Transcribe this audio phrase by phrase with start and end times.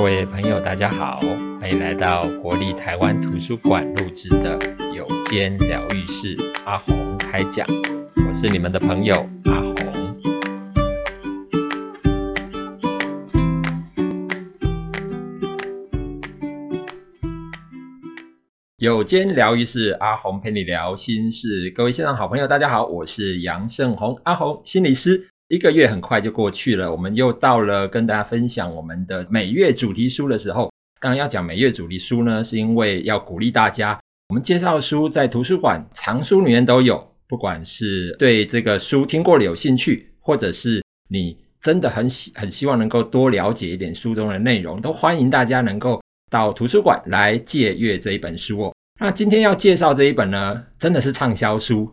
[0.00, 1.20] 各位朋友，大家好，
[1.60, 4.58] 欢迎来到国立台湾图书馆录制的
[4.94, 6.34] 有间疗愈室
[6.64, 7.66] 阿红开讲，
[8.26, 9.76] 我是你们的朋友阿红。
[18.78, 25.29] 有间疗愈室阿红陪你聊心事，各位线上好朋友，大家好，我是杨胜宏，阿红心理师。
[25.50, 30.70] 一个月很快就过去了，我们又到了跟大家分享我们的每月主题书的时候。
[31.00, 33.98] 刚刚要讲每月主题书呢，是因为要鼓励大家，
[34.28, 37.04] 我们介绍的书在图书馆藏书里面都有。
[37.26, 48.74] 不管是对这个书听过了有兴趣，或者是你真的很喜很希望能够多了解一点书中的内容，都欢迎大家能够到图书馆来借阅这一本书哦。
[49.00, 51.92] 那今天要介绍这一本呢，真的是畅销书。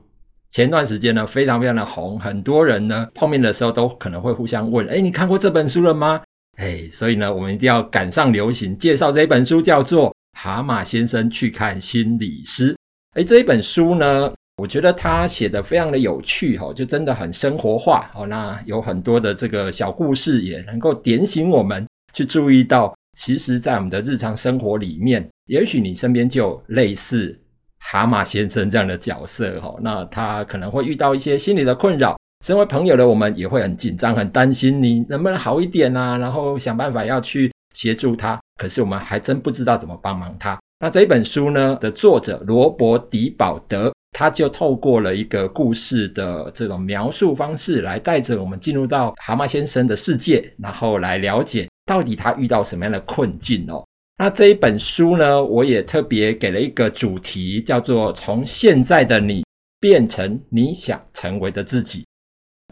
[0.50, 6.22] 前段时间呢，非常非常的红，很多人呢碰面的时候都可能会互相问：“诶，你看过这本书了吗？”
[6.58, 12.74] 诶，所以呢，我们一定要赶上流行，介绍这一本书，叫做《蛤蟆先生去看心理师》。
[13.16, 27.40] 诶，这一本书呢，我觉得他写得非常的有趣，哈，就真的很生活化，哦，那有很多的这个小故事，也能够点醒我们去注意到，其实，在我们的日常生活里面，也许你身边就有类似。
[27.80, 32.18] 蛤蟆先生这样的角色，哈，那他可能会遇到一些心理的困扰。
[32.46, 36.18] 身为朋友的我们也会很紧张、很担心，你能不能好一点啊？
[36.18, 38.40] 然后想办法要去协助他。
[38.62, 40.58] 可是我们还真不知道怎么帮忙他。
[40.80, 53.84] 那这一本书呢的作者罗伯·迪保德，他就透过了一个故事的这种描述方式，来带着我们进入到蛤蟆先生的世界，然后来了解到底他遇到什么样的困境哦。
[54.20, 59.44] 那这一本书呢，我也特别给了一个主题，叫做“从现在的你
[59.80, 62.04] 变成你想成为的自己”。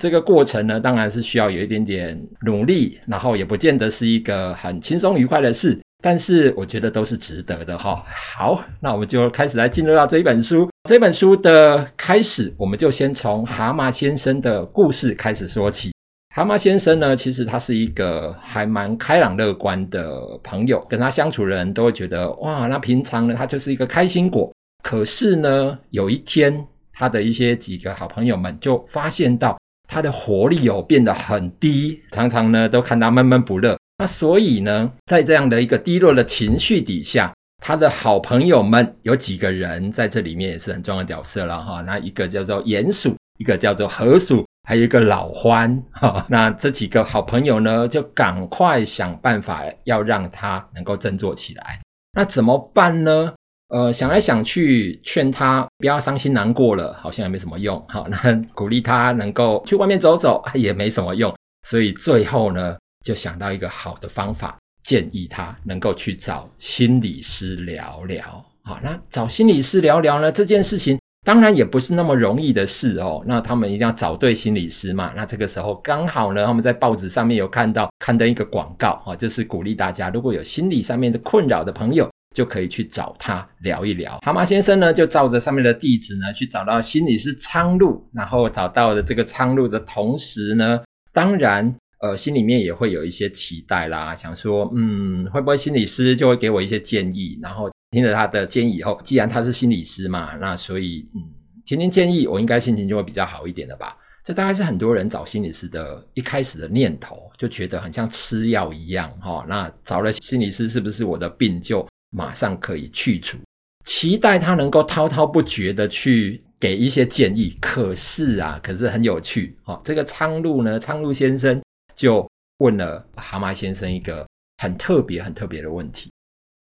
[0.01, 8.03] 这个过程呢，当然是需要有一点点努力，然后也不见得是一个很轻松愉快的事，但是我觉得都是值得的哈。
[8.07, 10.67] 好，那我们就开始来进入到这一本书。
[10.89, 15.94] 这本书的开始，我们就先从蛤蟆先生的故事开始说起。
[16.35, 24.53] 蛤蟆先生呢，其实他是一个还蛮开朗乐观的朋友，跟他相处的人都会觉得哇，那平常呢，他就是一个开心果。
[24.83, 29.57] 可是呢，有一天，他的一些几个好朋友们就发现到
[29.87, 33.77] 他的活力哦变得很低，常常呢都看他闷闷不乐。
[33.99, 41.81] 那所以呢，在这样的一个低落的情绪底下，他的好朋友们有几个人在这里面也是很重要的角色了哈。
[41.83, 44.45] 那一个叫做鼹鼠，一个叫做河鼠。
[44.65, 51.79] 还有一个老欢，哈，那这几个好朋友呢，就赶快想办法要让他能够振作起来。
[52.13, 53.33] 那怎么办呢？
[53.69, 57.83] 呃，想来想去，劝他不要伤心难过了，好像也没什么用。
[57.87, 61.33] 好，那鼓励他能够去外面走走，也没什么用。
[61.67, 68.43] 所以最后呢，就想到一个好的方法，建议他能够去找心理师聊聊。
[68.63, 70.97] 好，那找心理师聊聊呢，这件事情。
[71.25, 73.23] 当然也不是那么容易的事哦。
[73.25, 75.11] 那他们一定要找对心理师嘛。
[75.15, 84.19] 那这个时候刚好呢，他们在报纸上面有看到刊登一个广告啊，就是鼓励大家如果有心理上面的困扰的朋友，就可以去找他聊一聊。
[84.23, 87.99] 蛤蟆先生呢，就照着上面的地址呢，去找到心理师苍鹭。
[88.13, 90.79] 然后找到了这个苍鹭的同时呢，
[91.11, 91.75] 当然
[92.09, 97.69] 呃，心里面也会有一些期待啦，想说嗯，会不会心理师就会给我一些建议，然后。
[97.91, 101.21] 听了他的建议以后，既然他是心理师嘛，那所以嗯，
[101.65, 103.95] 听听建议，我应该心情就会比较好一点了吧？
[104.21, 109.45] 这大概是很多人找心理师的一开始的念头，就觉得很像吃药一样哈、哦。
[109.47, 113.37] 那找了心理师，是不是我的病就马上可以去除？
[113.85, 117.55] 期待他能够滔滔不绝的去给一些建议。
[117.61, 119.79] 可是啊，可是很有趣哦。
[119.85, 121.61] 这个苍鹭呢，苍鹭先生
[121.95, 126.11] 就问了蛤蟆先生一个很特别、很特别的问题。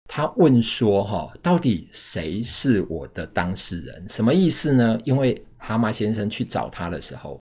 [0.08, 4.06] 他问说：“哈，到底谁是我的当事人？
[4.08, 4.98] 什么意思呢？
[5.04, 7.40] 因为蛤蟆先生去找他的时候，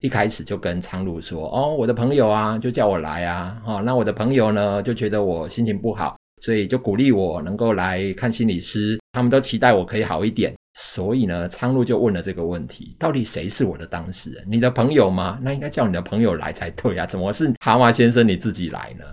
[0.00, 8.98] 一开始就跟苍鹭说：‘哦，我的朋友啊，就叫我来啊。’哦，那我的朋友呢，就觉得我心情不好，所以就鼓励我能够来看心理师。
[9.12, 10.54] 他们都期待我可以好一点。
[10.80, 14.44] 所以呢，苍鹭就问了这个问题：到底谁是我的当事人？
[14.48, 15.36] 你的朋友吗？
[15.42, 19.04] 那应该叫你的朋友来才对啊，怎么是蛤蟆先生你自己来呢？”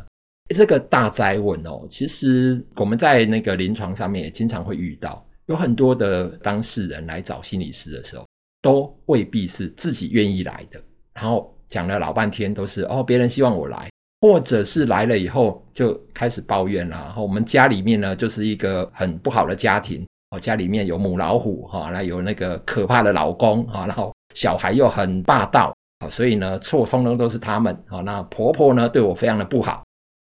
[0.56, 8.28] 这个大哉问哦，其实我们在那个临床上面也经常会遇到，有很多的当事人来找心理师的时候，
[8.62, 10.80] 都未必是自己愿意来的。
[11.16, 13.90] 然后讲了老半天都是哦，别人希望我来，
[14.22, 16.96] 或者是来了以后就开始抱怨了。
[16.96, 20.06] 然后我们家里面呢，就是一个很不好的家庭
[20.36, 28.02] 哦，家里面有母老虎哈，那有那个可怕的老公哈，然后小孩又很霸道啊，所以呢错通通都是他们啊。
[28.02, 29.84] 那婆婆呢对我非常的不好。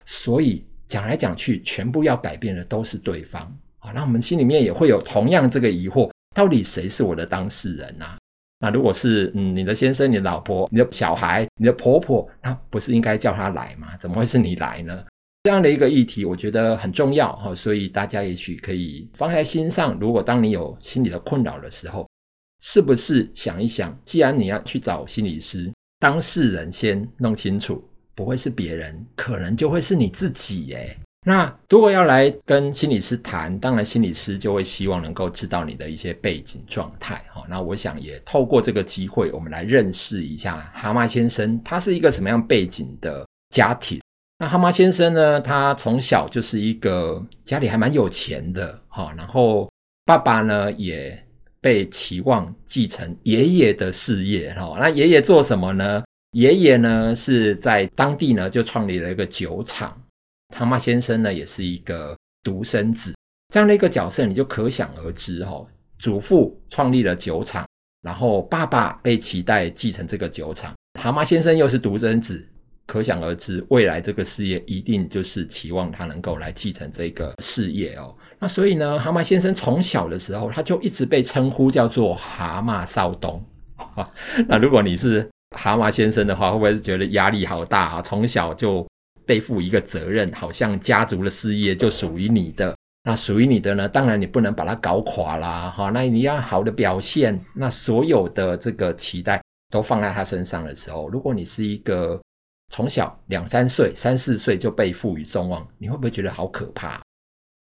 [0.07, 3.43] 所以讲来讲去，全部要改变的都是对方
[3.79, 3.93] 啊。
[3.95, 8.17] 那我们心里面也会有同样这个疑惑：到底谁是我的当事人啊？
[8.61, 13.89] 那如果是嗯你的先生、你的老婆、你的小孩、你的婆婆，那不是应该叫他来吗？
[14.01, 15.05] 怎么会是你来呢？
[15.45, 19.99] 这样的一个议题，我觉得很重要哈，所以大家也许可以放在心上。
[19.99, 22.07] 如果当你有心理的困扰的时候，
[22.61, 27.83] 是不是想一想，既然你要去找心理师，当事人先弄清楚，
[28.15, 30.97] 不会是别人，可能就会是你自己耶。
[31.27, 37.45] 那如果要来跟心理师谈，当然心理师就会希望能够知道你的一些背景状态哈。
[37.49, 44.01] 那我想也透过这个机会，我们来认识一下蛤蟆先生，他是一个什么样背景的家庭。
[44.41, 49.69] 那蛤蟆先生呢，他从小就是一个家里还蛮有钱的哈，然后
[50.05, 51.27] 爸爸呢也
[51.61, 54.77] 被期望继承爷爷的事业哈。
[54.79, 56.05] 那爷爷做什么呢？
[56.33, 60.01] 爷爷呢是在当地呢就创立了一个酒厂。
[60.55, 63.13] 蛤蟆先生呢，也是一个独生子，
[63.53, 65.67] 这样的一个角色，你就可想而知哈。
[65.99, 67.67] 祖父创立了酒厂，
[68.03, 72.49] 然后爸爸被期待继承这个酒厂，蛤蟆先生又是独生子，
[72.89, 78.17] 可想而知，未来这个事业一定就是期望他能够来继承这个事业哦。
[78.39, 83.45] 那所以呢，蛤蟆先生从小的时候，他就一直被称呼叫做蛤蟆少东。
[84.49, 88.03] 那如果你是蛤蟆先生的话，会不会是觉得压力好大啊？
[88.03, 88.87] 从小就
[89.27, 92.75] 背负一个责任，好像家族的事业就属于你的。
[93.05, 93.89] 那属于你的呢？
[93.89, 95.91] 当然你不能把它搞垮啦，哈。
[95.91, 102.21] 那你要好的表现，那所有的这个期待都放在他身上的时候，如果你是一个
[102.73, 107.01] 从小两三岁、三四岁就被赋予众望，你会不会觉得好可怕？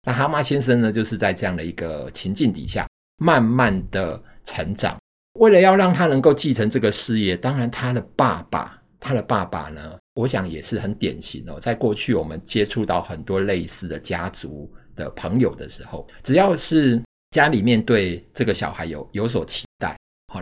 [0.07, 2.87] 那蛤蟆先生呢，就是在这样的一个情境底下，
[3.19, 4.99] 慢慢的成长。
[5.39, 19.67] 为了要让他能够继承这个事业，当然他的爸爸，他的爸爸呢，我想也是很典型哦，在过去我们接触到很多类似的家族的朋友的时候，只要是家里面对这个小孩有有所期，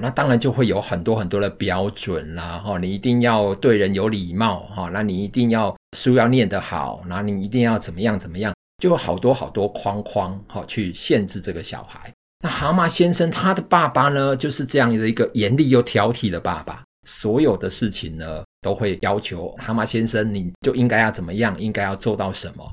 [0.01, 12.13] 那当然就会有很多很多的标准啦，哈，你一定要对人有礼貌，哈，那你一定要书要念得好，那你一定要怎么样怎么样，就有好多好多框框，哈，去限制这个小孩。
[12.45, 18.43] 那蛤蟆先生他的爸爸呢，就是这样的一个严厉又挑剔的爸爸，所有的事情呢。
[18.63, 22.65] 都会要求蛤蟆先生，你就应该要怎么样，应该要做到什么。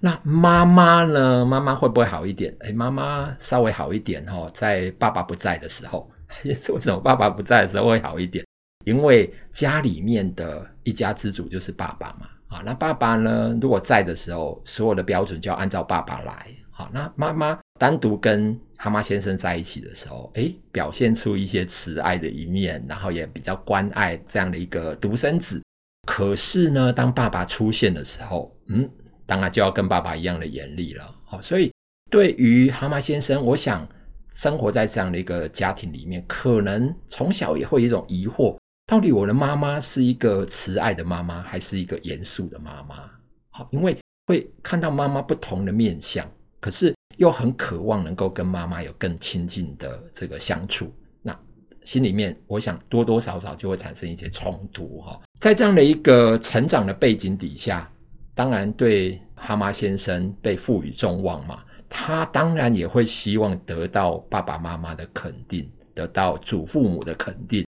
[0.00, 1.44] 那妈妈呢？
[1.44, 2.56] 妈妈会不会好一点？
[2.60, 6.08] 诶，妈妈稍微好一点哈，在爸爸不在的时候，
[6.44, 8.44] 为什么爸爸不在的时候会好一点？
[8.84, 12.26] 因为家里面的一家之主就是爸爸嘛。
[12.48, 16.46] 啊，那爸爸呢，如果在的时候，所有的标准就要按照爸爸来。
[16.70, 25.62] 好，那妈妈单独跟蛤蟆先生在一起的时候，诶，表现出一些慈爱的一面，然后也比较关爱这样的一个独生子。
[26.06, 28.90] 可是呢，当爸爸出现的时候，嗯，
[29.24, 31.14] 当然就要跟爸爸一样的严厉了。
[31.24, 31.72] 好，所以
[32.10, 33.88] 对于蛤蟆先生，我想
[34.32, 38.56] 生活在这样的一个家庭里面，可能从小也会有一种疑惑：
[38.86, 43.08] 到底我的妈妈是一个慈爱的妈妈，还是一个严肃的妈妈？
[43.50, 43.96] 好，因为
[44.26, 46.26] 会看到妈妈不同的面相。
[46.60, 51.36] 可是又很渴望能够跟妈妈有更亲近的这个相处，那
[51.82, 55.20] 心里面我想多多少少就会产生一些冲突哈。
[55.40, 57.92] 在这样的一个成长的背景底下，
[58.32, 67.64] 当然对蛤蟆先生被赋予众望嘛，他当然也会希望得到爸爸妈妈的肯定，得到祖父母的肯定。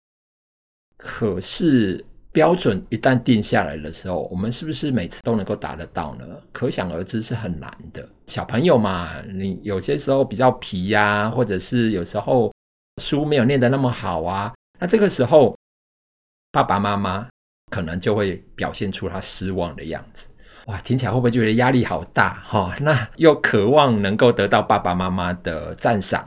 [0.97, 2.05] 可是。
[2.31, 6.23] 标准一旦定下来的时候，我们是不是每次都能够达得到呢？
[6.51, 8.07] 可想而知是很难的。
[8.27, 12.53] 小朋友嘛，你有些时候比较皮呀、或者是有时候
[13.01, 15.57] 书没有念得那么好啊，那这个时候
[16.51, 17.27] 爸爸妈妈
[17.71, 20.29] 可能就会表现出他失望的样子。
[20.69, 26.23] 哇，听起来会不会觉得压力好大哈、那又渴望能够得到爸爸妈妈的赞赏，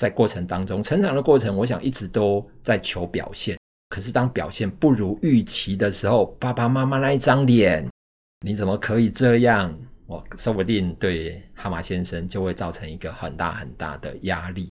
[0.00, 3.58] 在过程当中成长的过程，我想一直都在求表现。
[3.88, 7.84] 可是当表现不如预期的时候，爸爸妈妈那一张脸，
[8.46, 9.76] 你怎么可以这样？
[10.06, 14.70] 我说不定对蛤蟆先生就会造成一个很大很大的压力。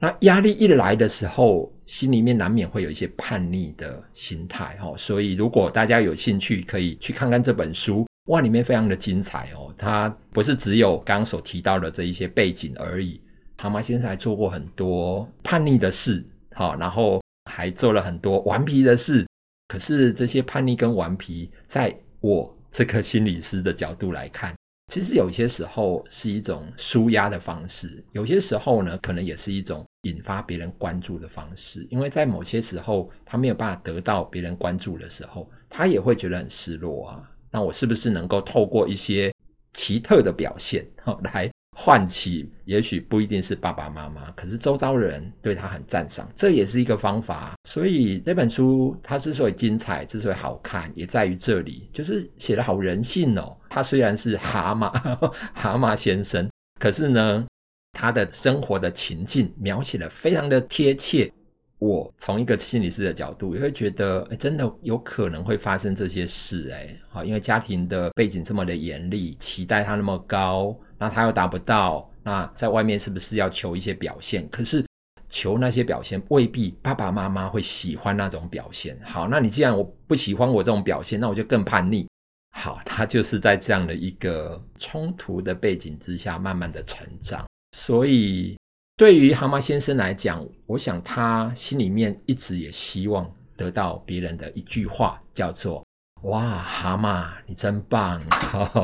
[0.00, 4.94] 那压力一来的时候，心里面难免会有一些叛逆的心态哦。
[4.96, 9.72] 所以如果大家有兴趣，可以去看看这本书，哇，里面非常的精彩哦。
[9.78, 13.20] 他不是只有刚刚所提到的这一些背景而已，
[13.56, 17.20] 蛤蟆先生还做过很多叛逆的事，好，然后。
[17.50, 19.26] 还做了很多顽皮的事，
[19.66, 24.54] 可是这些叛逆跟顽皮，在我这个心理师的角度来看，
[24.92, 31.84] 其实有些时候是一种纾压的方式，有些时候呢，可能也是一种引发别人关注的方式。
[31.90, 37.29] 因为在某些时候，他没有办法得到别人关注的时候，他也会觉得很失落啊。
[37.50, 39.32] 那我是不是能够透过一些
[39.72, 47.54] 奇特的表现，好 来唤起，也许不一定是爸爸妈妈，可是周遭人对他很赞赏，这也是一个方法。
[47.68, 53.56] 所以那本书它之所以精彩，之所以好看，也在于这里，就是写得好人性哦。
[53.70, 54.90] 他虽然是蛤蟆，
[55.54, 57.46] 蛤蟆先生，可是呢，
[57.92, 61.32] 他的生活的情境描写得非常的贴切。
[61.80, 74.46] 我从一个心理师的角度，也会觉得，诶，真的有可能会发生这些事，诶，好，因为家庭的背景这么的严厉，期待他那么高，那他又达不到，那在外面是不是要求一些表现？
[74.50, 74.84] 可是
[75.30, 78.94] 求那些表现，未必爸爸妈妈会喜欢那种表现。
[79.02, 82.06] 好，那你既然我不喜欢我这种表现，那我就更叛逆。
[82.54, 88.59] 好，他就是在这样的一个冲突的背景之下，慢慢的成长，所以。
[89.00, 95.82] 对于蛤蟆先生来讲，我想他心里面一直也希望得到别人的一句话，叫做
[96.24, 98.22] “哇，蛤蟆，你真棒！”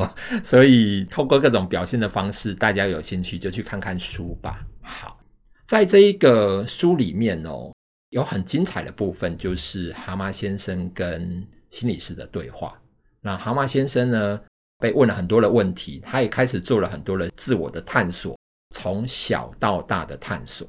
[0.43, 4.65] 所以透过各种表现的方式，大家有兴趣就去看看书吧。
[4.81, 5.19] 好，
[5.67, 7.71] 在这一个书里面哦，
[8.09, 12.73] 有很精彩的部分，就是蛤蟆先生跟心理师的对话。
[13.21, 14.41] 那蛤蟆先生呢，
[14.79, 18.35] 被问了很多的问题，他也开始做了很多的自我的探索。
[18.71, 20.67] 从小到大的探索，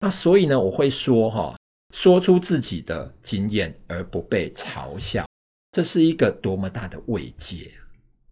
[0.00, 1.56] 那所以呢，我会说哈，
[1.94, 5.26] 说出自己的经验而不被嘲笑，
[5.72, 7.70] 这是一个多么大的慰藉。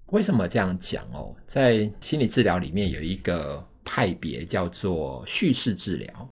[0.07, 1.35] 为什么这样讲哦？
[1.47, 6.28] 在心理治疗里面有一个派别叫做叙事治疗。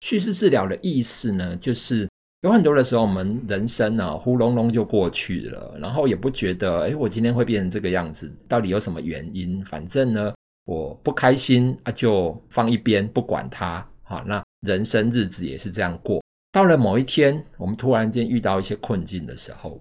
[0.00, 2.08] 叙事治疗的意思呢，就是
[2.42, 9.62] 有很多的时候，我们人生呢，呼隆隆就过去了，然后也不觉得，诶，我今天会变成这个样子，到底有什么原因？
[9.64, 10.32] 反正呢。
[10.68, 13.82] 我不开心啊，就放一边不管它。
[14.02, 16.22] 好，那人生日子也是这样过。
[16.52, 19.80] 到了某一天，我们突然间遇到一些困境的时候，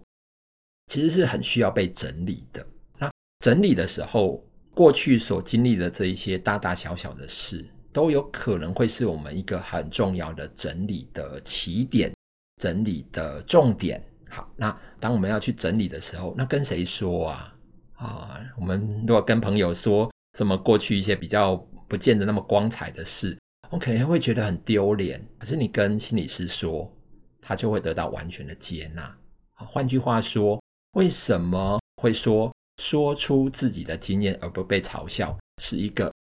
[0.87, 2.65] 其实是很需要被整理的。
[2.97, 3.11] 那
[3.43, 4.41] 整理的时候，
[4.73, 12.13] 过去所经历的这一些大大小小的事，都有可能会是我们一个很重要的整理的起点，
[12.61, 14.01] 整理的重点。
[14.29, 17.53] 好，那当我们要去整理的时候，那跟谁说啊？
[17.95, 20.09] 啊，我们如果跟朋友说。
[20.37, 21.55] 什么过去一些比较
[21.87, 23.35] 不见得那么光彩的事，
[23.71, 25.19] 我可能会觉得很丢脸。
[25.39, 26.95] 可是你跟心理师说，
[27.41, 29.17] 他就会得到完全的接纳。
[29.55, 36.13] 换句话说，为什么会说说出自己的经验而不被嘲笑，是一个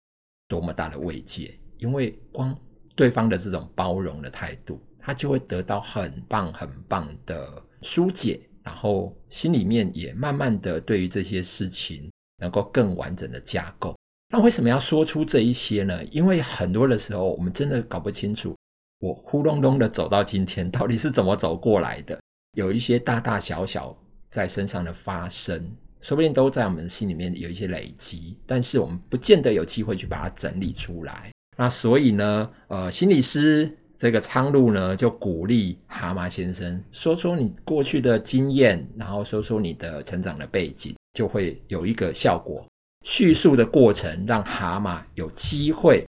[0.47, 1.59] 多么大的慰藉？
[1.79, 2.57] 因为光
[2.95, 13.93] 对方的这种包容的态度，他就会得到很棒很棒的疏解，然后心里面也慢慢的对于这些事情能够更完整的架构。
[14.35, 16.03] 那为什么要说出这一些呢？
[16.11, 18.53] 因为很多的时候，我们真的搞不清楚，
[18.99, 22.19] 我呼隆隆的走到今天，到底是怎么走过来的。
[22.57, 23.97] 有一些大大小小
[24.29, 25.57] 在身上的发生，
[26.01, 31.31] 说不定都在我们心里面有一些累积，但是我们不见得有机会去把它整理出来。
[31.55, 42.65] 那所以呢，呃，心理师这个苍鹭呢，就鼓励蛤蟆先生说说你过去的经验，然后说说你的成长的背景，就会有一个效果。
[43.05, 46.03] 叙述的过程让蛤蟆有机会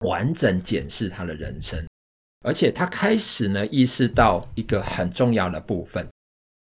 [0.00, 1.86] 完整检视他的人生，
[2.40, 6.08] 而且他开始呢意识到一个很重要的部分：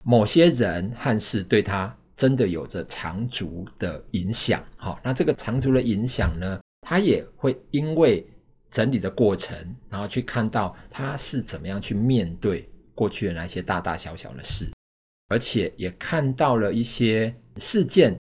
[0.04, 4.62] 某些人和事对他真的有着长足的影响。
[4.76, 8.28] 好，那这个长足的影响呢，他也会因为
[8.70, 9.58] 整理的过程，
[9.90, 14.70] 然后去看到他是怎么样去面对过去的那些大大小小的事，
[15.30, 18.14] 而且也看到了一些事件。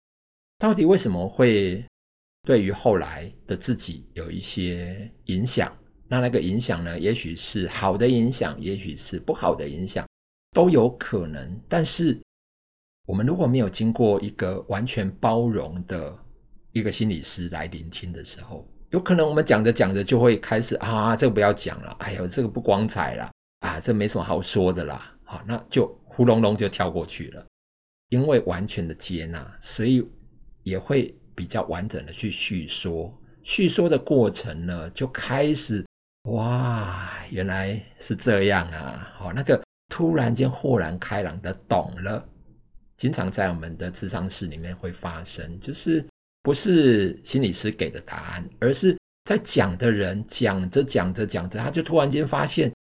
[0.62, 1.84] 到底为什么会
[2.44, 5.76] 对于后来的自己有一些影响？
[6.06, 6.96] 那那个影响呢？
[7.00, 10.06] 也许是好的影响，也许是不好的影响，
[10.52, 11.60] 都有可能。
[11.68, 12.16] 但是
[13.08, 16.16] 我们如果没有经过一个完全包容的
[16.70, 23.28] 一个心理师来聆听的时候，有可能我们讲着讲着就会开始啊，这个不要讲了，哎呦，这个不光彩了
[23.66, 27.44] 啊，这没什么好说的啦，好，那就呼隆隆就跳过去了，
[28.10, 30.08] 因为完全的接纳，所以。
[30.62, 35.84] 也会比较完整的去叙说，叙说的过程呢，就开始
[36.30, 39.12] 哇，原来是这样啊！
[39.16, 42.24] 好，那个突然间豁然开朗的懂了，
[42.96, 46.04] 经常在我们的智商室里面会发生，就是
[46.42, 52.72] 不是心理师给的答案，而是在讲的人讲着讲着讲着，他就突然间发现，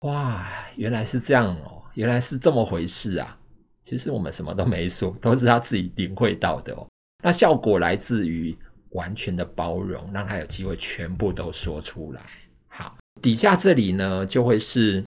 [0.00, 3.38] 哇，原来是这样哦，原来是这么回事啊！
[3.84, 6.86] 其实我们什么都没说，都是他自己领会到的哦。
[7.22, 8.54] 那效果来自于
[8.90, 12.20] 完全的包容，让他有机会全部都说出来。
[12.66, 15.04] 好，底下这里呢，就会是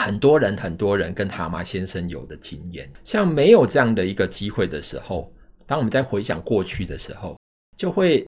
[0.00, 2.90] 很多人很多人跟蛤蟆先生有的经验。
[3.02, 5.32] 像没有这样的一个机会的时候，
[5.66, 7.36] 当我们在回想过去的时候，
[7.76, 8.24] 就会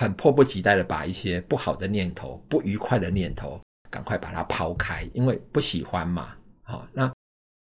[0.00, 6.34] 很迫不及待的把一些不好的念头、不愉快的念头赶快把它抛开，因为不喜欢嘛。
[6.62, 7.12] 好，那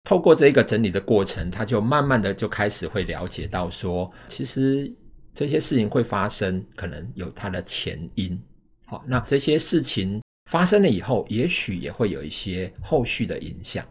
[0.07, 4.89] 透过这个整理的过程，他就慢慢的就开始会了解到说，其实
[5.35, 8.41] 这些事情会发生，可能有它的前因。
[8.85, 13.85] 好，那这些事情发生了以后，也许也会有一些后续的影响，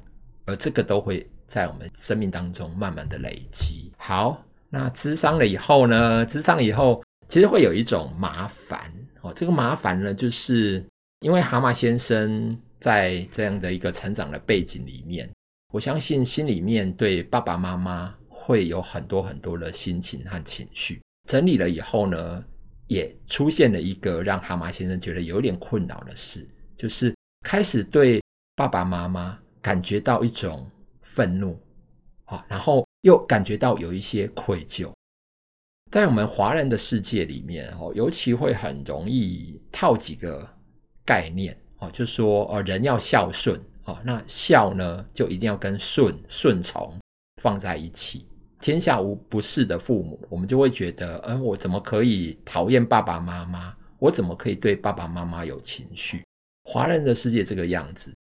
[0.46, 3.92] 而这个都会在我们生命当中慢慢的累积。
[3.98, 6.26] 好，那咨商了以后呢？
[6.26, 9.30] 咨商以后，其实会有一种麻烦哦。
[9.36, 10.82] 这个麻烦呢，就是
[11.20, 12.58] 因为蛤蟆先生。
[12.78, 15.28] 在这样的一个成长的背景里面，
[15.76, 21.02] 我相信心里面对爸爸妈妈会有很多很多的心情和情绪。
[21.28, 22.42] 整理了以后呢，
[22.86, 27.14] 也出现了一个让蛤蟆先生觉得有点困扰的事，就是
[27.44, 28.22] 开始对
[28.54, 30.66] 爸爸妈妈感觉到一种
[31.02, 31.60] 愤怒，
[32.24, 34.90] 啊，然后又感觉到有一些愧疚。
[35.92, 40.48] 在我们华人的世界里面，哦，尤其会很容易套几个
[41.04, 41.54] 概念。
[41.80, 46.96] 哦，就说呃，人要孝顺哦，那孝呢，就一定要跟顺顺从
[47.42, 48.26] 放在一起。
[48.60, 53.74] 天下无不是的父母，我们就会觉得，嗯，我怎么可以讨厌爸爸妈妈？
[53.98, 56.22] 我怎么可以对爸爸妈妈有情绪？
[56.64, 58.12] 华人的世界这个样子，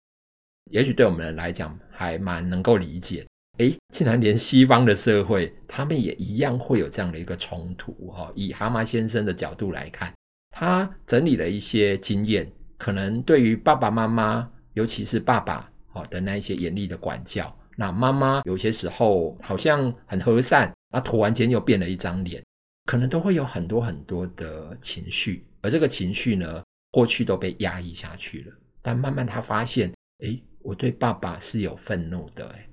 [0.71, 3.27] 也许对我们来讲还蛮能够理解。
[3.59, 8.31] 诶，竟然连西方的社会，他们也一样会有这样的一个冲突哈。
[8.35, 10.13] 以蛤蟆先生的角度来看，
[10.51, 12.51] 他整理了一些经验。
[12.77, 22.45] 可能对于爸爸妈妈，尤其是爸爸哦的那一些严厉的管教，那妈妈有些时候好像很和善，那突然间又变了一张脸，
[22.85, 28.53] 可能都会有很多很多的情绪，而这个情绪呢，过去都被压抑下去了。
[28.83, 32.69] 但慢慢他发现，诶，我对爸爸是有愤怒的，诶，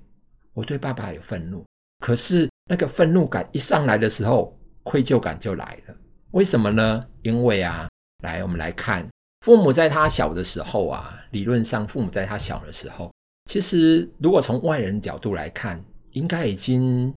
[0.52, 1.64] 我对爸爸有愤怒，
[2.00, 5.96] 可是那个愤怒感一上来的时候，愧疚感就来了。
[6.32, 7.06] 为什么呢？
[7.22, 7.88] 因为啊，
[8.22, 9.08] 来我们来看。
[9.42, 13.12] 父母在他小的时候啊，理论上父母在他小的时候，
[13.50, 17.12] 其实如果从外人角度来看，应该已经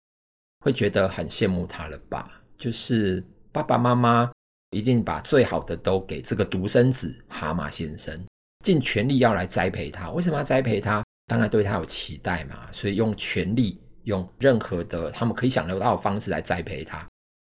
[0.63, 2.31] 会觉得很羡慕他了吧？
[2.57, 4.31] 就是爸爸妈妈
[4.69, 8.17] 一定把最好的都给这个独生子蛤蟆先生，
[8.63, 10.09] 尽全力要来栽培他。
[10.11, 11.03] 为什么要栽培他？
[11.27, 17.05] 当然对他有期待嘛，所以用全力，用任何的他们可以想得到的方式来栽培他。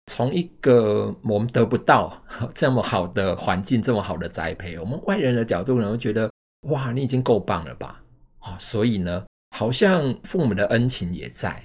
[0.07, 2.23] 从一个我们得不到
[2.55, 6.31] 这么好的环境，这么好的栽培，我们外人的角度呢，会觉得
[6.69, 8.03] 哇，你已经够棒了吧？
[8.39, 9.25] 啊，所以呢，
[9.57, 11.65] 好像父母的恩情也在。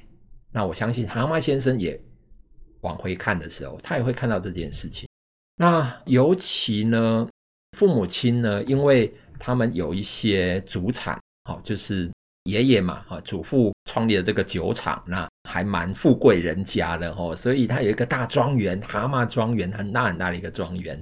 [0.52, 2.00] 那我相信蛤蟆先生也
[2.82, 5.08] 往回看的时候，他也会看到这件事情。
[5.58, 7.28] 那尤其呢，
[7.78, 12.10] 父母亲呢，因为他们有一些祖产，好，就是。
[12.44, 21.00] 爷爷嘛，哈，祖父创立了这个酒厂，那还蛮富贵人家的哦，所以他有一个大庄园，蛤蟆庄园，很大很大的一个庄园。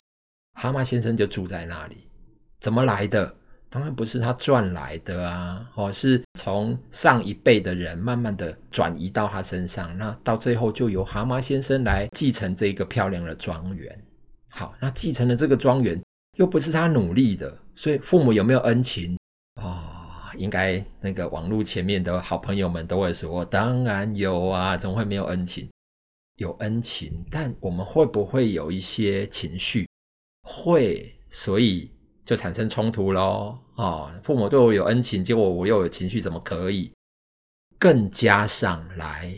[0.59, 2.09] 蛤蟆先生就住在那里，
[2.59, 3.33] 怎么来的？
[3.69, 13.97] 当然不是他赚来的啊，哦，是从上一辈的人慢慢的转移到他身上，那到最后就由蛤蟆先生来继承这个漂亮的庄园。
[14.49, 16.01] 好，那继承了这个庄园，
[16.37, 19.17] 又不是他努力的，所以父母有没有恩情？
[19.61, 19.86] 哦。
[20.37, 25.69] 应该那个网络前面的好朋友们都会说，当然有啊，怎么会没有恩情？
[26.35, 29.89] 有恩情，但我们会不会有一些情绪？
[30.43, 31.91] 会，所以
[32.23, 33.59] 就产生冲突咯。
[33.75, 36.91] 哦，父母对我有恩情，结果我又有情绪，怎么可以？
[37.79, 39.35] 更加上来，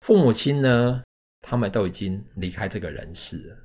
[0.00, 1.02] 父母亲呢，
[1.40, 3.56] 他们都已经离开这个人世了。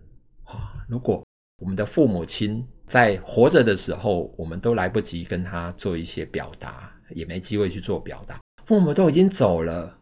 [0.46, 1.24] 啊、如果
[1.62, 8.39] 我们的父母亲，在活着的时候，我们都来不及跟他做一些表达，也没机会去做表达。
[8.65, 9.95] 父母都已经走了，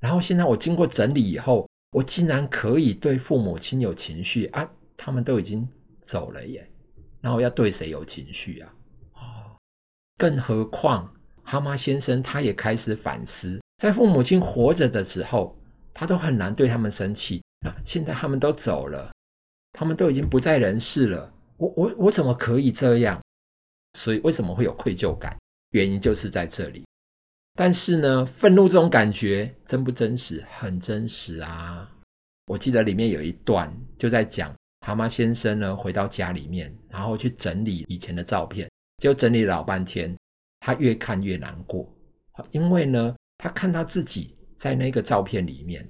[0.00, 4.68] 然后现在我经过整理以后，我竟然可以对父母亲有情绪啊！
[4.96, 5.66] 他们都已经
[6.02, 6.68] 走了耶，
[7.20, 8.74] 然后要对谁有情绪啊？
[9.14, 9.20] 哦，
[10.18, 11.08] 更何况
[11.44, 15.56] 蛤蟆先生他也开始反思，在父母亲活着的时候，
[15.94, 17.40] 他都很难对他们生气。
[17.64, 19.12] 那现在他们都走了，
[19.72, 21.32] 他们都已经不在人世了。
[21.58, 23.20] 我我我怎么可以这样？
[23.98, 25.36] 所以为什么会有愧疚感？
[25.70, 26.84] 原因就是在这里。
[27.54, 30.44] 但是呢，愤怒这种感觉真不真实？
[30.50, 31.90] 很真实啊！
[32.48, 34.54] 我记得里面有一段就在讲
[34.86, 40.14] 蛤蟆先生呢回到家里面，然后去整理以前的照片，就整理了老半天，
[40.60, 41.90] 他越看越难过，
[42.50, 45.88] 因为呢，他看到自己在那个照片里面，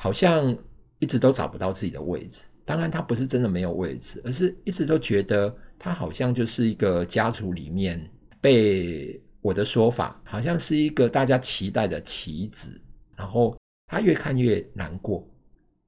[0.00, 0.56] 好像
[1.00, 2.44] 一直都找不到自己的位置。
[2.64, 12.80] 当然，他不是真的没有位置，而是一直都觉得他好像就是一个家族里面被我的说法，好像是一个大家期待的棋子。
[13.16, 15.28] 然后他越看越难过，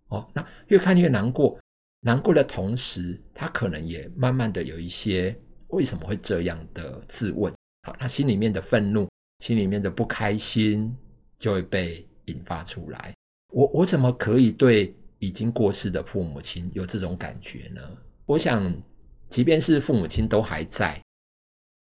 [0.08, 1.58] 哦，那越看越难过，
[2.00, 5.34] 难过的同时，他可能也慢慢的有一些
[5.68, 7.52] 为什么会这样的自问。
[7.82, 9.08] 好，他心里面的愤怒，
[9.38, 10.94] 心里面的不开心
[11.38, 13.14] 就会被引发出来。
[13.52, 14.94] 我我怎么可以对
[15.26, 17.80] 已经过世的父母亲有这种感觉呢？
[18.26, 18.72] 我想，
[19.28, 21.02] 即便是父母亲都还在，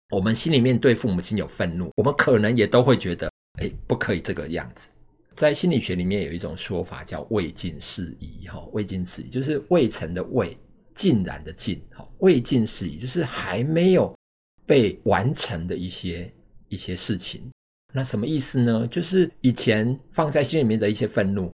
[0.10, 3.32] 我们心里面对父母亲有愤怒，我们可能也都会觉得，
[3.62, 4.90] 哎，不可以这个样子。
[5.36, 10.58] 在心理学里面有一种说法叫未尽事宜，哈，未尽事宜就是未成的未，
[10.96, 14.18] 尽然的尽，哈，未尽事宜就是还没有
[14.66, 16.34] 被完成的一些
[16.70, 17.52] 一些事情。
[17.94, 18.86] 那什么意思呢？
[18.88, 21.52] 就是以前放在心里面的一些愤怒，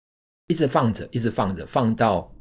[0.49, 2.33] 一直放着，一直放着，放到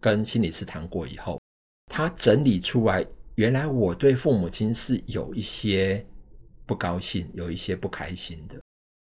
[0.00, 1.40] 跟心理师谈过以后，
[1.86, 6.06] 他整理出来，原来我对父母亲是有一些
[6.66, 8.60] 不高兴，有一些不开心的。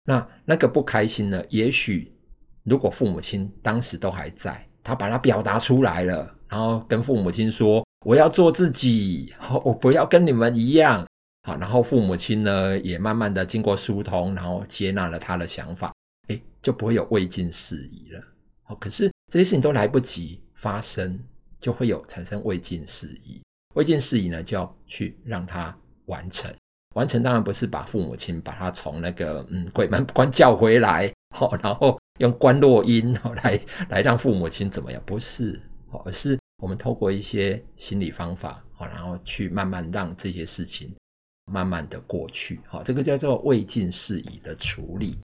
[0.05, 1.43] 那那个不开心呢？
[1.49, 2.13] 也许
[2.65, 9.33] 如果父母亲当时都还在，他把它表达出来了，然后跟父母亲说：“我要做自己，
[9.65, 11.07] 我不要跟你们一样。”
[11.47, 15.92] 好，然后父母亲呢也慢慢的经过疏通，然后接纳了他的想法，
[16.63, 18.23] 就不会有未尽事宜了。
[18.63, 21.19] 好，可是这些事情都来不及发生，
[21.61, 23.43] 就会有产生未尽事宜。
[23.75, 26.55] 未尽事宜呢，就要去让它完成。
[26.95, 35.03] 完成当然不是把父母亲把他从那个嗯鬼门关叫回来，好，然后用观落阴来来让父母亲怎么样？
[35.07, 35.59] 不是，
[36.05, 40.95] 而是我们透过一些心理方法，好，然后去慢慢让这些事情
[41.51, 45.19] 慢慢的过去，好，这个叫做未尽事宜的处理。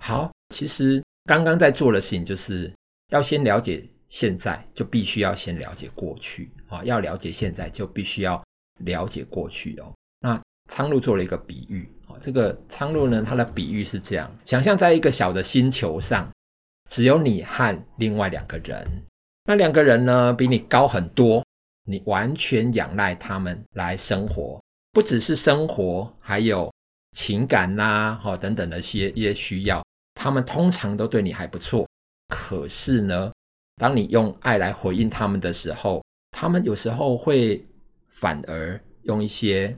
[0.00, 2.72] 好，其实刚刚在做的事情就是
[3.08, 8.42] 要先了解现在，就必须要先了解过去，啊，要了解现在就必须要
[8.84, 9.92] 了解过去哦。
[10.20, 16.30] 那苍鹭做了一个比喻，啊这个苍鹭呢，它的比喻是这样：想象在一个小的星球上，
[16.88, 18.86] 只有你和另外两个人，
[19.44, 21.44] 那两个人呢比你高很多，
[21.84, 26.72] 你完全仰赖他们来生活，不只是生活，还有
[27.12, 29.82] 情感呐，等等的一些一些需要，
[30.18, 31.86] 他们通常都对你还不错。
[32.28, 33.32] 可是呢，
[33.76, 37.64] 当你用爱来回应他们的时候，他们有时候会
[38.10, 39.74] 反而用一些。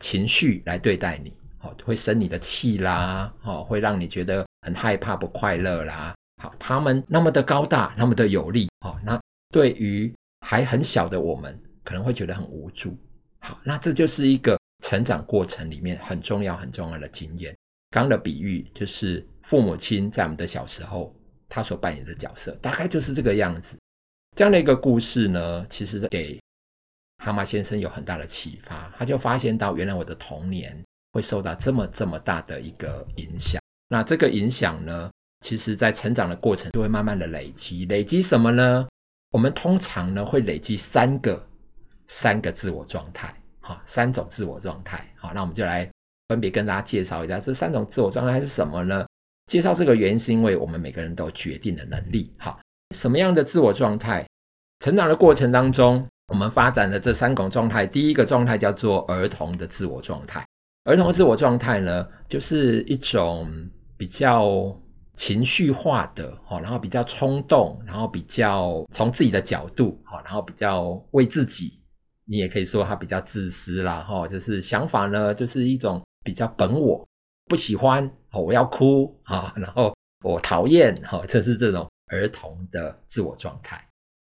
[0.00, 6.14] 情绪来对待你，好，会生你的气啦，好，会让你觉得很害怕、不快乐啦。
[6.40, 9.20] 好，他们那么的高大，那么的有力，哦，那
[9.52, 10.14] 对于
[10.46, 12.96] 还很小的我们，可能会觉得很无助。
[13.40, 17.52] 好，那这就是一个成长过程里面很重要、很重要的经验。
[17.90, 21.16] 刚的比喻就是父母亲在我们的小时候，
[21.48, 23.78] 他所扮演的角色，大概就是这个样子。
[24.36, 26.38] 这样的一个故事呢，其实给。
[27.24, 30.80] 蛤蟆先生有很大的启发，他就发现到原来我的童年
[31.12, 33.60] 会受到这么这么大的一个影响。
[33.88, 37.86] 那这个影响呢，其实在成长的过程就会慢慢的累积。
[37.86, 38.86] 累积什么呢？
[39.30, 41.44] 我们通常呢会累积三个
[42.06, 45.04] 三个自我状态，哈，三种自我状态。
[45.16, 45.90] 好，那我们就来
[46.28, 49.04] 分别跟大家介绍一下这三种自我状态是什么呢？
[49.48, 52.32] 介绍这个原因是因为我们每个人都决定的能力。
[52.38, 52.60] 好，
[52.94, 54.24] 什么样的自我状态？
[54.78, 56.06] 成长的过程当中。
[56.28, 60.44] 我们发展的这三种状态，第一个状态叫做儿童的自我状态。
[60.84, 63.48] 儿童的自我状态呢，就是一种
[63.96, 64.78] 比较
[65.14, 71.82] 情绪化的哈，然后比较冲动，然后比较从自己的角度哈，然后比较为自己，
[72.26, 77.08] 你也可以说他比较自私啦，哈，就是想法呢，就是一种比较本我，
[77.46, 83.82] 不喜欢，我要哭啊，然后我讨厌，哈，这是这种儿童的自我状态。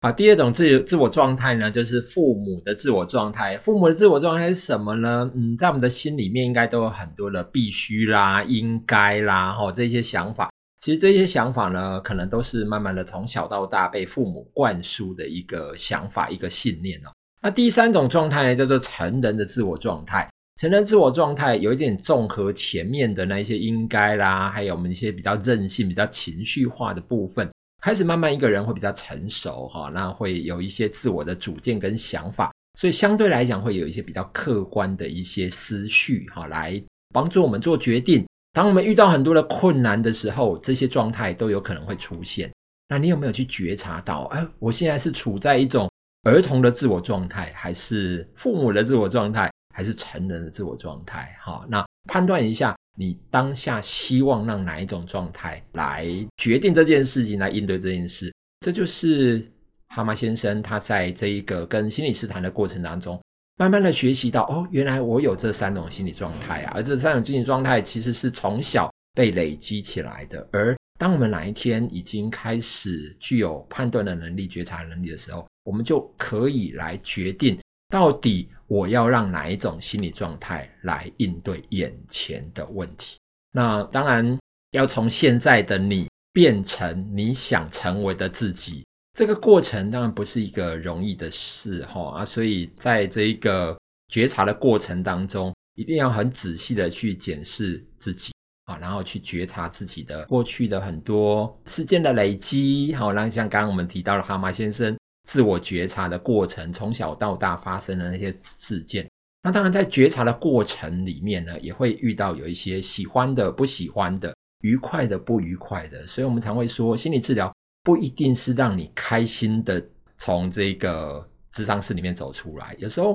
[0.01, 3.59] 好，第二种自自我状态呢，就是父母的自我状态。
[3.59, 5.29] 父母的自我状态是什么呢？
[5.35, 10.51] 嗯，在我们的心里面，应该都有很多的必须啦、应该啦，哈，这些想法。
[10.79, 17.11] 其实这些想法呢，可能都是慢慢的从小到大被父母灌输的一个想法、一个信念哦。
[17.43, 20.29] 那第三种状态呢，叫做成人的自我状态。
[20.59, 27.49] 成人自我状态有一点综合前面的那一些应该啦，还有我们一些比较任性、比较情绪化的部分。
[27.81, 36.83] 开始慢慢一个人会比较成熟哈，那会有一些自我的主见跟想法，所以相对来讲会有一些比较客观的一些思绪哈，来
[37.15, 38.27] 帮助我们做决定。
[38.53, 42.51] 当我们遇到很多的困难的时候，这些状态都有可能会出现。
[42.89, 44.23] 那你有没有去觉察到？
[44.33, 45.89] 哎，我现在是处在一种
[46.25, 51.39] 儿童的自我状态，还是父母的自我状态，还是成人的自我状态？
[51.41, 52.75] 哈，那判断一下。
[53.01, 56.05] 你当下希望让哪一种状态来
[56.37, 58.35] 决定这件事情，来应对这件事？
[58.59, 59.49] 这就是
[59.87, 63.23] 蛤蟆先生他在这一个跟心理师谈的过程当中，
[63.57, 70.45] 慢慢的学习到，哦，原来我有这三种心理状态啊，而这三种心理状态其实是从小被累积起来的。
[70.51, 77.57] 而当我们哪一天已经开始具有判断的能力、觉察能力的时候，我们就可以来决定，
[77.89, 83.17] 到底我要让哪一种心理状态来应对眼前的问题。
[83.53, 84.39] 那当然
[84.73, 93.77] 要从现在的你变成你想成为的自己，这个过程当然不是一个容易的事哈啊，所以在这一个
[94.09, 98.33] 觉察的过程当中，一定要很仔细的去检视自己
[98.67, 104.95] 啊，然后去觉察自己的过去的很多事件的累积，好，那像刚刚我们提到了蛤蟆先生
[105.29, 109.07] 自我觉察的过程，从小到大发生的那些事件。
[109.43, 116.07] 那当然，在觉察的过程里面呢，也会遇到有一些喜欢的、不喜欢的、愉快的、不愉快的。
[116.07, 119.87] 所以，我们常会说，心理治疗不一定是让你开心的
[120.17, 122.75] 从这个智商室里面走出来。
[122.79, 123.15] 有时候，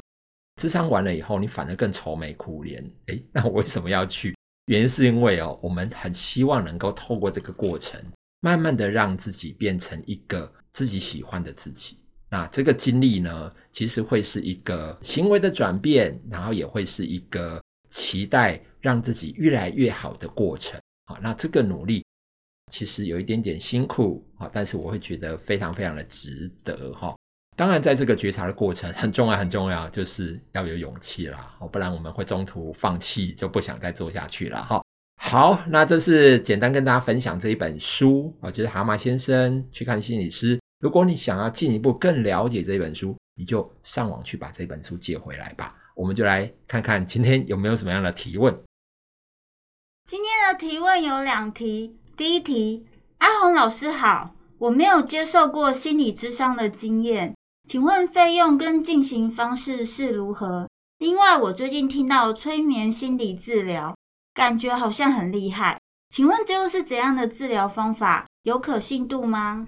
[0.62, 2.88] 智商完了以后，你反而更愁眉苦脸。
[3.08, 4.36] 诶，那我为什么要去？
[4.68, 8.00] 原因是因为哦，我们很希望能够透过这个过程，
[8.40, 11.98] 慢慢的让自己变成一个自己喜欢的自己。
[12.34, 20.82] 那这个经历呢，其实会是一个行为的转变，然后也会是一个期待让自己越来越好的过程。
[21.06, 22.04] 好，那这个努力
[22.72, 27.16] 其实有一点点辛苦啊，但是我会觉得非常非常的值得哈。
[27.56, 34.82] 当然，在这个觉察的过程很重要很重要，就是要有勇气啦，不然我们会中途放弃，就不想再做下去了哈。
[35.22, 40.60] 好，那这是简单跟大家分享这一本书啊，就是蛤蟆先生去看心理师。
[40.84, 45.74] 如果你想要进一步更了解这本书，你就上网去把这本书借回来吧。
[45.96, 48.54] 我们就来看看今天有没有什么样的提问。
[50.04, 51.96] 今天的提问有两题。
[52.18, 52.86] 第一题，
[53.20, 57.34] 阿红老师好，我没有接受过心理咨商的经验，
[57.66, 60.68] 请问费用跟进行方式是如何？
[60.98, 63.96] 另外，我最近听到催眠心理治疗，
[64.34, 68.28] 感觉好像很厉害，请问这又是怎样的治疗方法？
[68.44, 69.66] 有可信度吗？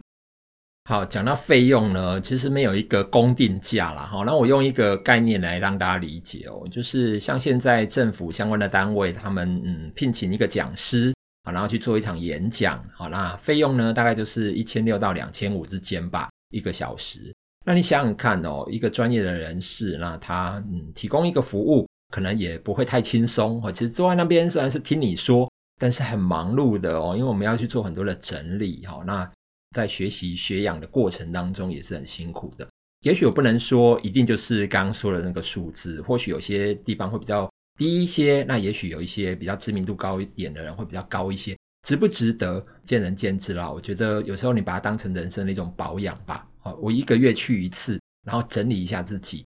[0.87, 4.05] 好，讲到费用呢，其实没有一个公定价啦。
[4.05, 17.33] 好，那我用一个概念来让大家理解哦，就是像现在政府相关的单位，他们嗯聘请一个讲师啊，然后去做一场演讲，好，那费用呢大概就是一千六到两千五之间吧，一个小时。
[17.65, 23.71] 那你想想看哦，一个专业的人士，那他嗯提供一个服务，可能也不会太轻松哦。
[23.71, 29.27] 其实坐在那边虽然是听你说，但是很忙碌的哦，因为我们要去做很多的整理哈，那。
[29.75, 32.65] 在学习学养的过程当中也是很辛苦的。
[33.01, 43.69] 也许我不能说一定就是刚刚说的那个数字，或许有些地方会比较低一些，那也许有一些比较知名度高一点的人会比较高一些，值不值得见仁见智啦。
[43.69, 46.47] 我觉得有时候你把它当成人生的一种保养吧。
[46.79, 49.45] 我一个月去一次，然后整理一下自己，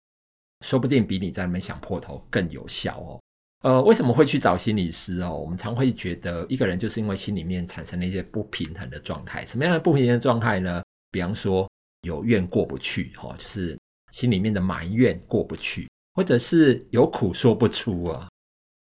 [0.65, 3.19] 说不定比你在那边想破头更有效哦。
[3.67, 5.35] 呃，为什么会去找心理师哦？
[5.35, 9.45] 我们常会觉得一个人就是因为心里面产生了一些不平衡的状态。
[9.45, 10.81] 什么样的不平衡状态呢？
[11.11, 11.69] 比方说
[12.03, 13.77] 有怨过不去，哈，就是
[14.13, 18.29] 心里面的埋怨过不去，或者是有苦说不出啊。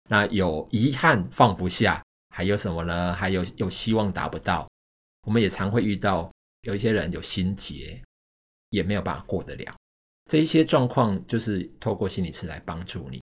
[0.09, 2.03] 那有遗憾放不下，
[2.35, 3.12] 还有什么呢？
[3.12, 4.66] 还有有希望达不到。
[5.27, 8.03] 我们也常会遇到有一些人有心结，
[8.71, 9.75] 也没有办法过得了。
[10.31, 13.21] 这一些状况就是透过心理师来帮助你。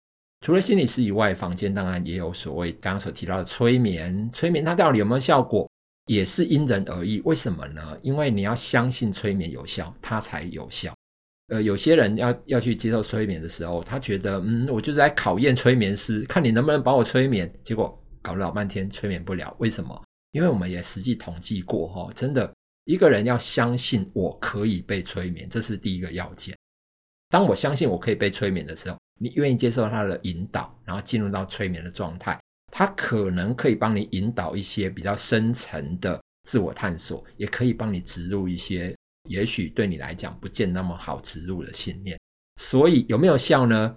[0.42, 4.28] 除了心理师以外，坊间当然也有所谓刚刚所提到的催眠。
[4.32, 5.70] 催眠它到底有没有效果，
[6.06, 7.22] 也是因人而异。
[7.24, 7.96] 为什么呢？
[8.02, 10.92] 因为你要相信催眠有效，它才有效。
[11.46, 17.52] 呃，有些人要要去接受催眠的时候，他觉得，嗯，我就是在考验催眠师，看你能不能把我催眠。
[17.62, 20.02] 结果搞了老半天催眠不了，为什么？
[20.32, 22.52] 因为我们也实际统计过，哈，真的
[22.84, 26.56] 一个人要相信我可以被催眠，这是第一个要件。
[27.28, 32.40] 当我相信我可以被催眠的时候，你愿意接受他的引导，然后进入到催眠的状态，
[32.72, 38.96] 他可能可以帮你引导一些比较深层的自我探索，也可以帮你植入一些
[39.28, 42.18] 也许对你来讲不见那么好植入的信念。
[42.60, 43.96] 所以有没有效呢？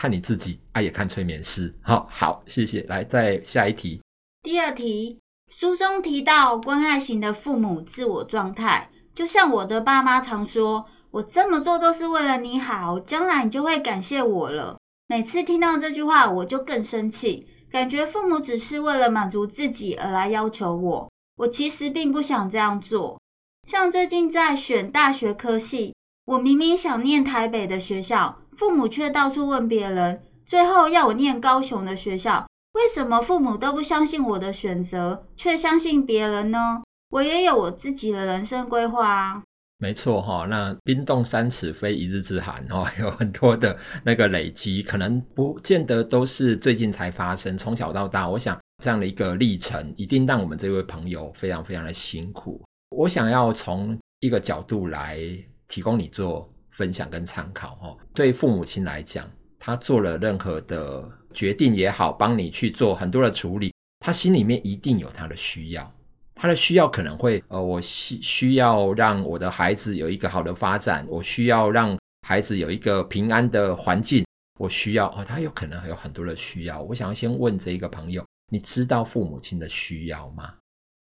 [0.00, 1.74] 看你自己，啊，也看催眠师。
[1.82, 2.82] 好，好，谢谢。
[2.82, 4.00] 来，再下一题。
[4.42, 5.18] 第二题，
[5.50, 10.86] 书中提到关爱型的父母自我状态，就像我的爸妈常说。
[11.16, 14.76] 我这么做都是为了你好，将来你就会感谢我了。
[15.06, 21.10] 每次听到这句话，我就更生气，感觉父母只是为了满足自己而来要求我。
[21.36, 23.18] 我其实并不想这样做。
[23.62, 25.94] 像最近在选大学科系，
[26.26, 32.46] 我明明想念台北的学校，父母却到处问别人，最后要我念高雄的学校。
[32.74, 36.82] 为什么父母都不相信我的选择，却相信别人呢？
[37.08, 39.42] 我也有我自己的人生规划啊。
[39.78, 47.58] 没错哈，那冰冻三尺非一日之寒哈， 有很多的那个累积，可能不见得都是最近才发生。
[47.58, 52.62] 从小到大，我想这样的一个历程，一定让我们这位朋友非常非常的辛苦。
[52.96, 55.20] 我想要从一个角度来
[55.68, 57.96] 提供你做分享跟参考哈。
[58.14, 65.92] 对父母亲来讲，他做了任何的决定也好，帮你去做很多的处理，他心里面一定有他的需要。
[66.38, 74.22] 他的需要可能会，呃，我需需要让我的孩子有一个好的发展，我需要让孩子有一个平安的环境，
[74.60, 76.82] 我需要哦，他有可能还有很多的需要。
[76.82, 78.22] 我想要先问这一个朋友，
[78.52, 80.52] 你知道父母亲的需要吗？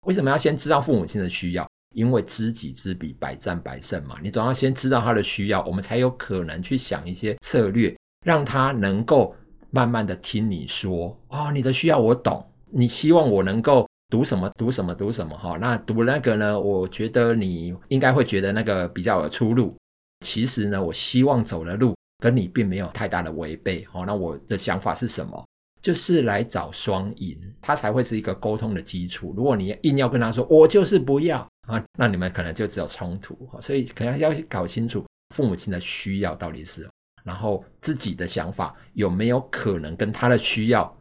[0.07, 1.69] 为什么要先知道父母亲的需要？
[1.97, 4.19] 因为知己知彼，百战百胜嘛。
[4.23, 7.93] 你总要先知道他的需要，我们才有可能去想一些策略，
[8.25, 9.35] 让他能够
[9.71, 11.19] 慢慢的听你说。
[11.29, 13.88] 哦，你的需要我懂，你希望我能够。
[14.09, 15.59] 读什么读什么读什么哈？
[15.59, 16.59] 那读那个呢？
[16.59, 19.77] 我觉得你应该会觉得那个比较有出路。
[20.25, 23.85] 其实呢，我希望走的路跟你并没有太大的违背。
[23.85, 25.45] 好，那我的想法是什么？
[25.81, 29.33] 就是来找双赢，它才会是一个沟通的基础。
[29.37, 33.39] 如果你硬要跟他说我就是不要啊，那你们可能就只有冲突。
[33.61, 36.89] 所以可能要搞清楚父母亲的需要到底是，
[37.25, 40.99] 然后自己的想法有没有可能跟他的需要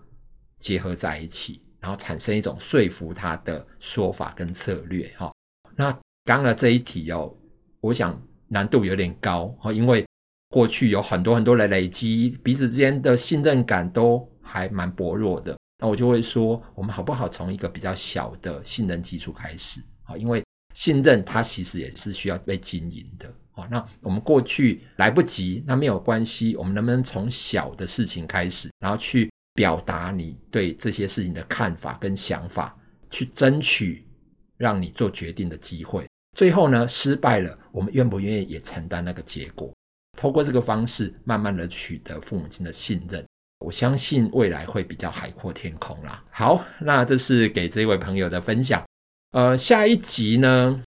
[0.59, 1.63] 结合在一起。
[1.79, 5.31] 然后产生一种说服他的说法跟策略哈。
[5.75, 5.91] 那
[6.25, 7.33] 刚刚这一题哦，
[7.81, 10.05] 我想难度有点高哈，因为
[10.49, 15.55] 过去有很多很多的累积，彼此之间的信任感都还蛮薄弱的。
[15.79, 20.17] 那我就会说，我们好不好从一个比较小的信任基础开始啊？
[20.17, 23.67] 因为信任它其实也是需要被经营的啊。
[23.69, 32.77] 那我们过去来不及，那没有关系，我们能不能从小的事情开始，然后去表达你对这些事情的看法跟想法，
[33.09, 34.07] 去争取
[34.55, 36.05] 让你做决定的机会。
[36.35, 39.73] 最后呢，失败了，我们愿不愿意也承担那个结果？
[40.15, 43.25] 透过这个方式，慢慢的取得父母亲的信任，
[43.65, 46.23] 我相信未来会比较海阔天空啦。
[46.29, 48.85] 好，那这是给这位朋友的分享。
[49.31, 50.83] 呃，下一集呢，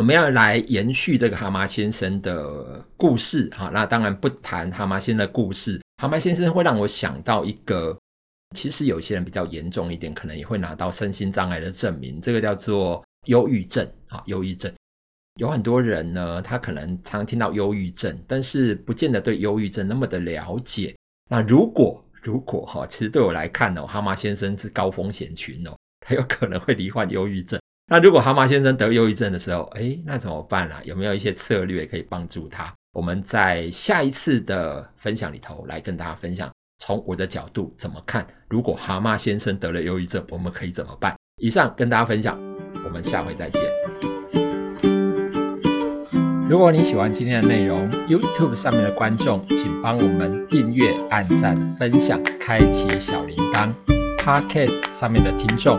[0.00, 3.48] 我们要来延续这个蛤蟆先生的故事。
[3.50, 5.80] 哈，那当然不谈蛤蟆先生的故事。
[6.02, 7.96] 蛤蟆先生会让我想到一个，
[8.56, 14.20] 其实有些人比较严重一点，可能也会拿到身心障碍的证明，这个叫做忧郁症啊。
[14.26, 14.72] 忧郁症
[15.36, 20.92] 有很多人呢，他可能常听到忧郁症，但是不见得对忧郁症那么的了解。
[21.30, 27.60] 那如果如果哈，其实对我来看哦，蛤蟆先生是高风险群哦，他有可能会罹患忧郁症。
[27.86, 30.80] 那如果蛤蟆先生得忧郁症的时候，诶，那怎么办啊？
[30.84, 32.72] 有没有一些策略可以帮助他？
[32.94, 41.14] 我们在下一次的分享里头来跟大家分享，从我的角度怎么看，如果蛤蟆先生得了忧郁症，我们可以怎么办？
[41.42, 42.40] 以上跟大家分享，
[42.86, 43.62] 我们下回再见。
[46.48, 53.70] 如果你喜欢今天的内容，YouTube 上面的观众，请帮我们订阅、按赞、分享、开启小铃铛
[54.18, 55.78] ；Podcast 上面的听众，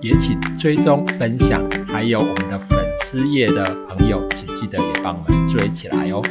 [0.00, 6.22] 也请追踪、分享，还有我们的粉丝页的朋友，请记得也帮我们追起来哦。